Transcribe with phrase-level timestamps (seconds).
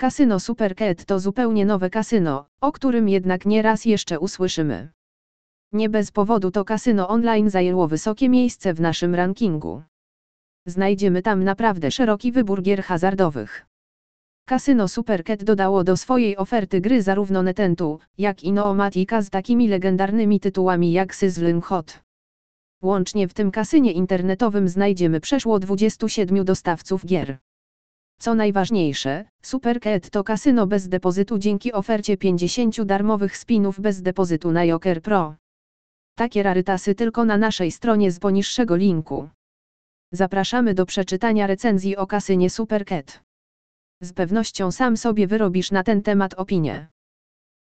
[0.00, 4.88] Kasyno Supercat to zupełnie nowe kasyno, o którym jednak nie raz jeszcze usłyszymy.
[5.72, 9.82] Nie bez powodu to kasyno online zajęło wysokie miejsce w naszym rankingu.
[10.66, 13.66] Znajdziemy tam naprawdę szeroki wybór gier hazardowych.
[14.48, 20.40] Kasyno Supercat dodało do swojej oferty gry zarówno Netentu, jak i Noomatica z takimi legendarnymi
[20.40, 22.00] tytułami jak Sizzling Hot.
[22.82, 27.38] Łącznie w tym kasynie internetowym znajdziemy przeszło 27 dostawców gier.
[28.20, 34.66] Co najważniejsze, Supercat to kasyno bez depozytu dzięki ofercie 50 darmowych spinów bez depozytu na
[34.66, 35.34] Joker Pro.
[36.14, 39.28] Takie rarytasy tylko na naszej stronie z poniższego linku.
[40.12, 43.20] Zapraszamy do przeczytania recenzji o kasynie Supercat.
[44.02, 46.86] Z pewnością sam sobie wyrobisz na ten temat opinię.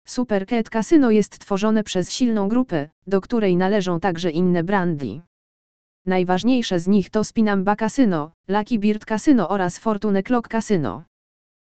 [0.08, 5.22] Supercat Casino jest tworzone przez silną grupę, do której należą także inne brandy.
[6.06, 11.04] Najważniejsze z nich to Spinamba Casino, Lucky Bird Casino oraz Fortune Clock Casino.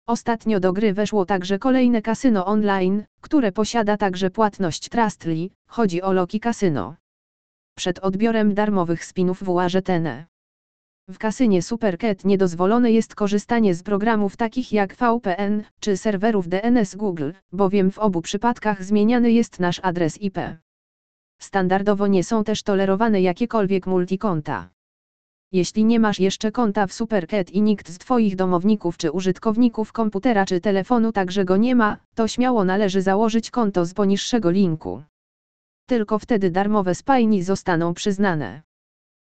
[0.07, 6.13] Ostatnio do gry weszło także kolejne kasyno online, które posiada także płatność Trustly, chodzi o
[6.13, 6.97] Loki Casino.
[7.77, 10.09] Przed odbiorem darmowych spinów w UARZTN.
[11.09, 17.31] W kasynie Supercat niedozwolone jest korzystanie z programów takich jak VPN czy serwerów DNS Google,
[17.53, 20.39] bowiem w obu przypadkach zmieniany jest nasz adres IP.
[21.41, 24.71] Standardowo nie są też tolerowane jakiekolwiek multikonta.
[25.53, 30.45] Jeśli nie masz jeszcze konta w Supercat i nikt z Twoich domowników czy użytkowników komputera
[30.47, 35.03] czy telefonu także go nie ma, to śmiało należy założyć konto z poniższego linku.
[35.87, 38.63] Tylko wtedy darmowe spajni zostaną przyznane.